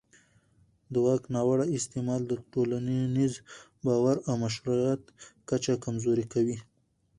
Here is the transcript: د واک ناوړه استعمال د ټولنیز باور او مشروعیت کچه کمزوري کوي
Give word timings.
د 0.91 0.93
واک 1.05 1.23
ناوړه 1.35 1.65
استعمال 1.77 2.21
د 2.27 2.31
ټولنیز 2.51 3.33
باور 3.85 4.17
او 4.27 4.33
مشروعیت 4.43 5.01
کچه 5.49 5.73
کمزوري 5.85 6.25
کوي 6.33 6.57